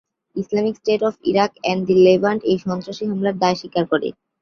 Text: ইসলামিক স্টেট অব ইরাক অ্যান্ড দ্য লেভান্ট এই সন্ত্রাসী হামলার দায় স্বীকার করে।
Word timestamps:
ইসলামিক 0.35 0.75
স্টেট 0.79 1.01
অব 1.07 1.15
ইরাক 1.29 1.51
অ্যান্ড 1.57 1.81
দ্য 1.87 1.95
লেভান্ট 2.05 2.41
এই 2.43 2.57
সন্ত্রাসী 2.65 3.03
হামলার 3.09 3.35
দায় 3.41 3.57
স্বীকার 3.61 3.83
করে। 3.91 4.07